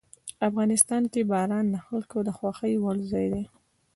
[0.49, 3.43] افغانستان کې باران د خلکو د خوښې وړ ځای دی.